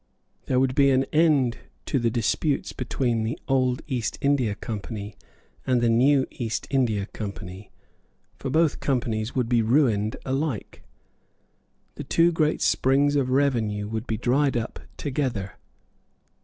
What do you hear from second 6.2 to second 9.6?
East India Company; for both Companies would